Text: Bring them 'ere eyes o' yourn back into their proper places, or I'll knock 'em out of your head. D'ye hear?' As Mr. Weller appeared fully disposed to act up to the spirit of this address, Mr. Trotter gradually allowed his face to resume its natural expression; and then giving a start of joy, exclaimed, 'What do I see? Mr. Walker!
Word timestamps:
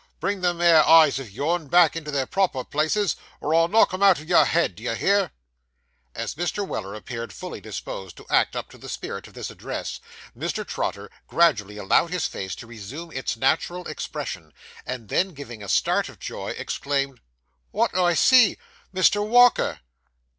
Bring 0.19 0.41
them 0.41 0.59
'ere 0.61 0.83
eyes 0.83 1.19
o' 1.19 1.23
yourn 1.23 1.67
back 1.67 1.95
into 1.95 2.09
their 2.09 2.25
proper 2.25 2.63
places, 2.63 3.15
or 3.39 3.53
I'll 3.53 3.67
knock 3.67 3.93
'em 3.93 4.01
out 4.01 4.17
of 4.19 4.27
your 4.27 4.45
head. 4.45 4.73
D'ye 4.75 4.95
hear?' 4.95 5.29
As 6.15 6.33
Mr. 6.33 6.67
Weller 6.67 6.95
appeared 6.95 7.31
fully 7.31 7.61
disposed 7.61 8.17
to 8.17 8.25
act 8.27 8.55
up 8.55 8.67
to 8.71 8.79
the 8.79 8.89
spirit 8.89 9.27
of 9.27 9.35
this 9.35 9.51
address, 9.51 9.99
Mr. 10.35 10.65
Trotter 10.67 11.11
gradually 11.27 11.77
allowed 11.77 12.09
his 12.09 12.25
face 12.25 12.55
to 12.55 12.65
resume 12.65 13.11
its 13.11 13.37
natural 13.37 13.87
expression; 13.87 14.53
and 14.87 15.07
then 15.09 15.35
giving 15.35 15.61
a 15.61 15.69
start 15.69 16.09
of 16.09 16.17
joy, 16.17 16.49
exclaimed, 16.57 17.19
'What 17.69 17.93
do 17.93 18.03
I 18.03 18.15
see? 18.15 18.57
Mr. 18.91 19.23
Walker! 19.23 19.81